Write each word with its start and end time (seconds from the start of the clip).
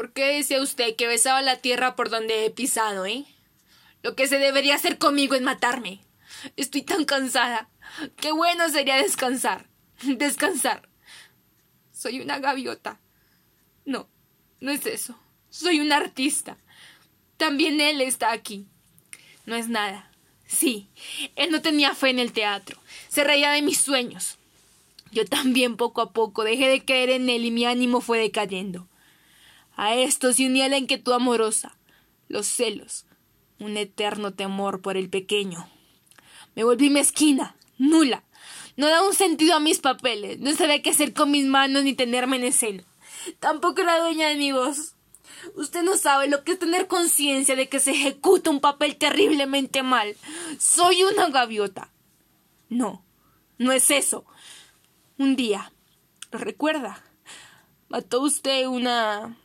¿Por 0.00 0.14
qué 0.14 0.36
decía 0.36 0.62
usted 0.62 0.96
que 0.96 1.06
besaba 1.06 1.42
la 1.42 1.58
tierra 1.58 1.94
por 1.94 2.08
donde 2.08 2.46
he 2.46 2.50
pisado, 2.50 3.04
eh? 3.04 3.26
Lo 4.02 4.16
que 4.16 4.28
se 4.28 4.38
debería 4.38 4.74
hacer 4.74 4.96
conmigo 4.96 5.34
es 5.34 5.42
matarme. 5.42 6.00
Estoy 6.56 6.80
tan 6.80 7.04
cansada. 7.04 7.68
Qué 8.16 8.32
bueno 8.32 8.66
sería 8.70 8.96
descansar. 8.96 9.68
Descansar. 10.02 10.88
Soy 11.92 12.22
una 12.22 12.38
gaviota. 12.38 12.98
No, 13.84 14.08
no 14.60 14.70
es 14.70 14.86
eso. 14.86 15.20
Soy 15.50 15.80
un 15.80 15.92
artista. 15.92 16.56
También 17.36 17.78
él 17.78 18.00
está 18.00 18.32
aquí. 18.32 18.64
No 19.44 19.54
es 19.54 19.68
nada. 19.68 20.10
Sí, 20.46 20.88
él 21.36 21.50
no 21.50 21.60
tenía 21.60 21.94
fe 21.94 22.08
en 22.08 22.20
el 22.20 22.32
teatro. 22.32 22.80
Se 23.10 23.22
reía 23.22 23.50
de 23.50 23.60
mis 23.60 23.82
sueños. 23.82 24.38
Yo 25.12 25.26
también 25.26 25.76
poco 25.76 26.00
a 26.00 26.14
poco 26.14 26.42
dejé 26.42 26.68
de 26.68 26.86
creer 26.86 27.10
en 27.10 27.28
él 27.28 27.44
y 27.44 27.50
mi 27.50 27.66
ánimo 27.66 28.00
fue 28.00 28.18
decayendo. 28.18 28.88
A 29.80 29.94
esto 29.94 30.34
se 30.34 30.44
unía 30.44 30.68
la 30.68 30.76
inquietud 30.76 31.14
amorosa, 31.14 31.74
los 32.28 32.46
celos, 32.46 33.06
un 33.58 33.78
eterno 33.78 34.34
temor 34.34 34.82
por 34.82 34.98
el 34.98 35.08
pequeño. 35.08 35.70
Me 36.54 36.64
volví 36.64 36.90
mezquina, 36.90 37.56
nula. 37.78 38.22
No 38.76 38.88
daba 38.88 39.08
un 39.08 39.14
sentido 39.14 39.54
a 39.54 39.58
mis 39.58 39.78
papeles, 39.78 40.38
no 40.38 40.52
sabía 40.52 40.82
qué 40.82 40.90
hacer 40.90 41.14
con 41.14 41.30
mis 41.30 41.46
manos 41.46 41.82
ni 41.84 41.94
tenerme 41.94 42.36
en 42.36 42.44
escena. 42.44 42.84
Tampoco 43.38 43.80
era 43.80 43.98
dueña 44.00 44.28
de 44.28 44.36
mi 44.36 44.52
voz. 44.52 44.96
Usted 45.54 45.82
no 45.82 45.96
sabe 45.96 46.28
lo 46.28 46.44
que 46.44 46.52
es 46.52 46.58
tener 46.58 46.86
conciencia 46.86 47.56
de 47.56 47.70
que 47.70 47.80
se 47.80 47.92
ejecuta 47.92 48.50
un 48.50 48.60
papel 48.60 48.96
terriblemente 48.96 49.82
mal. 49.82 50.14
Soy 50.58 51.04
una 51.04 51.30
gaviota. 51.30 51.90
No, 52.68 53.02
no 53.56 53.72
es 53.72 53.90
eso. 53.90 54.26
Un 55.16 55.36
día, 55.36 55.72
¿lo 56.30 56.38
recuerda? 56.38 57.02
Mató 57.88 58.20
usted 58.20 58.66
una... 58.66 59.38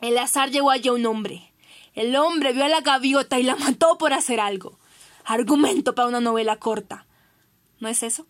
El 0.00 0.18
azar 0.18 0.50
llegó 0.50 0.70
allá 0.70 0.92
un 0.92 1.06
hombre. 1.06 1.52
El 1.94 2.16
hombre 2.16 2.52
vio 2.52 2.64
a 2.64 2.68
la 2.68 2.80
gaviota 2.80 3.38
y 3.38 3.44
la 3.44 3.56
mató 3.56 3.98
por 3.98 4.12
hacer 4.12 4.40
algo. 4.40 4.78
Argumento 5.24 5.94
para 5.94 6.08
una 6.08 6.20
novela 6.20 6.56
corta. 6.56 7.06
¿No 7.80 7.88
es 7.88 8.02
eso? 8.02 8.26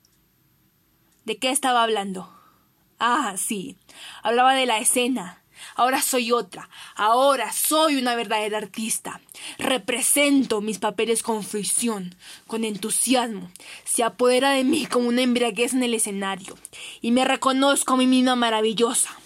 ¿De 1.25 1.39
qué 1.39 1.51
estaba 1.51 1.83
hablando? 1.83 2.31
Ah, 2.99 3.35
sí. 3.37 3.77
Hablaba 4.23 4.55
de 4.55 4.67
la 4.67 4.79
escena. 4.79 5.43
Ahora 5.77 6.03
soy 6.03 6.33
otra. 6.33 6.69
Ahora 6.95 7.53
soy 7.53 7.97
una 7.97 8.15
verdadera 8.15 8.59
artista. 8.59 9.21
Represento 9.59 10.61
mis 10.61 10.79
papeles 10.79 11.23
con 11.23 11.43
fruición, 11.43 12.15
con 12.47 12.65
entusiasmo. 12.65 13.51
Se 13.85 14.03
apodera 14.03 14.51
de 14.51 14.65
mí 14.65 14.87
como 14.87 15.09
una 15.09 15.23
embriaguez 15.23 15.73
en 15.73 15.83
el 15.83 15.95
escenario. 15.95 16.57
Y 17.01 17.11
me 17.11 17.25
reconozco 17.25 17.95
a 17.95 17.97
mí 17.97 18.07
misma 18.07 18.37
maravillosa. 18.37 19.17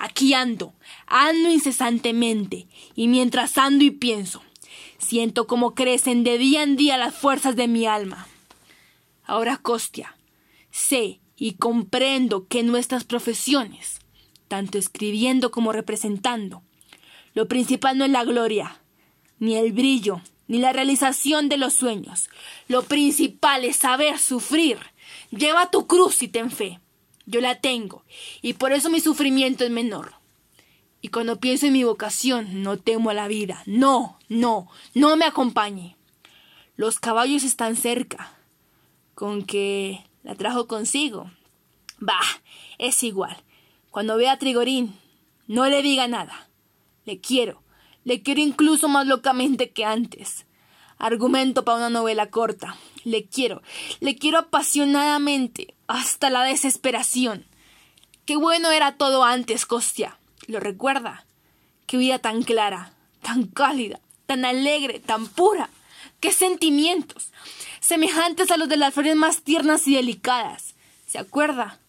Aquí 0.00 0.34
ando, 0.34 0.74
ando 1.06 1.48
incesantemente. 1.50 2.66
Y 2.96 3.06
mientras 3.06 3.56
ando 3.56 3.84
y 3.84 3.92
pienso, 3.92 4.42
siento 4.98 5.46
como 5.46 5.74
crecen 5.76 6.24
de 6.24 6.38
día 6.38 6.64
en 6.64 6.76
día 6.76 6.98
las 6.98 7.14
fuerzas 7.14 7.54
de 7.54 7.68
mi 7.68 7.86
alma. 7.86 8.26
Ahora, 9.24 9.56
Costia, 9.58 10.16
sé 10.72 11.20
y 11.36 11.52
comprendo 11.52 12.48
que 12.48 12.64
nuestras 12.64 13.04
profesiones 13.04 14.00
tanto 14.50 14.78
escribiendo 14.78 15.52
como 15.52 15.70
representando. 15.70 16.64
Lo 17.34 17.46
principal 17.46 17.96
no 17.96 18.04
es 18.04 18.10
la 18.10 18.24
gloria, 18.24 18.80
ni 19.38 19.54
el 19.54 19.70
brillo, 19.70 20.22
ni 20.48 20.58
la 20.58 20.72
realización 20.72 21.48
de 21.48 21.56
los 21.56 21.72
sueños. 21.72 22.28
Lo 22.66 22.82
principal 22.82 23.64
es 23.64 23.76
saber 23.76 24.18
sufrir. 24.18 24.78
Lleva 25.30 25.70
tu 25.70 25.86
cruz 25.86 26.20
y 26.24 26.28
ten 26.28 26.50
fe. 26.50 26.80
Yo 27.30 27.40
la 27.40 27.60
tengo, 27.60 28.04
y 28.42 28.54
por 28.54 28.72
eso 28.72 28.90
mi 28.90 29.00
sufrimiento 29.00 29.64
es 29.64 29.70
menor. 29.70 30.14
Y 31.00 31.08
cuando 31.08 31.40
pienso 31.40 31.66
en 31.66 31.72
mi 31.72 31.84
vocación, 31.84 32.62
no 32.62 32.76
temo 32.76 33.10
a 33.10 33.14
la 33.14 33.28
vida. 33.28 33.62
No, 33.66 34.18
no, 34.28 34.68
no 34.94 35.16
me 35.16 35.24
acompañe. 35.24 35.96
Los 36.76 36.98
caballos 36.98 37.44
están 37.44 37.76
cerca. 37.76 38.36
Con 39.14 39.44
que 39.44 40.04
la 40.22 40.34
trajo 40.34 40.66
consigo. 40.66 41.30
Bah, 41.98 42.20
es 42.78 43.02
igual. 43.02 43.36
Cuando 43.90 44.16
vea 44.16 44.32
a 44.32 44.38
Trigorín, 44.38 44.98
no 45.46 45.66
le 45.68 45.82
diga 45.82 46.08
nada. 46.08 46.48
Le 47.04 47.20
quiero, 47.20 47.62
le 48.04 48.22
quiero 48.22 48.40
incluso 48.40 48.88
más 48.88 49.06
locamente 49.06 49.70
que 49.70 49.84
antes. 49.84 50.46
Argumento 51.00 51.64
para 51.64 51.78
una 51.78 51.90
novela 51.90 52.30
corta. 52.30 52.76
Le 53.04 53.24
quiero, 53.24 53.62
le 54.00 54.16
quiero 54.16 54.38
apasionadamente, 54.38 55.74
hasta 55.86 56.28
la 56.28 56.44
desesperación. 56.44 57.46
Qué 58.26 58.36
bueno 58.36 58.70
era 58.70 58.96
todo 58.96 59.24
antes, 59.24 59.64
Costia. 59.64 60.18
¿Lo 60.46 60.60
recuerda? 60.60 61.24
Qué 61.86 61.96
vida 61.96 62.18
tan 62.18 62.42
clara, 62.42 62.92
tan 63.22 63.46
cálida, 63.46 63.98
tan 64.26 64.44
alegre, 64.44 65.00
tan 65.00 65.26
pura. 65.26 65.70
Qué 66.20 66.32
sentimientos, 66.32 67.30
semejantes 67.80 68.50
a 68.50 68.58
los 68.58 68.68
de 68.68 68.76
las 68.76 68.92
flores 68.92 69.16
más 69.16 69.42
tiernas 69.42 69.88
y 69.88 69.94
delicadas. 69.94 70.74
¿Se 71.06 71.18
acuerda? 71.18 71.80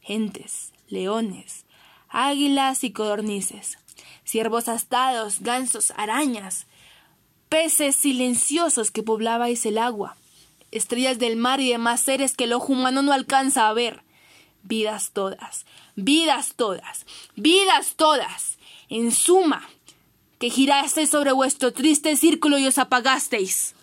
Gentes, 0.00 0.72
leones, 0.88 1.66
águilas 2.08 2.82
y 2.82 2.90
codornices, 2.90 3.78
ciervos 4.24 4.68
astados, 4.68 5.40
gansos, 5.40 5.92
arañas, 5.96 6.66
peces 7.50 7.96
silenciosos 7.96 8.90
que 8.90 9.02
poblabais 9.02 9.66
el 9.66 9.76
agua, 9.76 10.16
estrellas 10.70 11.18
del 11.18 11.36
mar 11.36 11.60
y 11.60 11.68
demás 11.68 12.00
seres 12.00 12.34
que 12.34 12.44
el 12.44 12.54
ojo 12.54 12.72
humano 12.72 13.02
no 13.02 13.12
alcanza 13.12 13.68
a 13.68 13.72
ver. 13.74 14.02
Vidas 14.62 15.10
todas, 15.12 15.66
vidas 15.96 16.54
todas, 16.54 17.04
vidas 17.34 17.94
todas. 17.96 18.58
En 18.88 19.10
suma, 19.10 19.68
que 20.38 20.48
girasteis 20.48 21.10
sobre 21.10 21.32
vuestro 21.32 21.72
triste 21.72 22.16
círculo 22.16 22.56
y 22.56 22.66
os 22.66 22.78
apagasteis. 22.78 23.74